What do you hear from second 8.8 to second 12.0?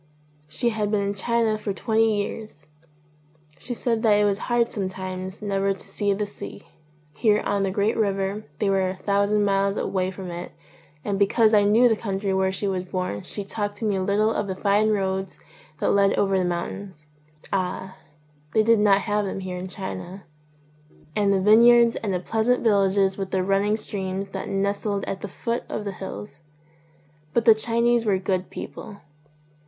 a thousand miles away from it; and because I knew the